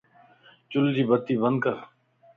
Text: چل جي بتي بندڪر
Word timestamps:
چل 0.69 0.85
جي 0.95 1.03
بتي 1.09 1.35
بندڪر 1.41 1.77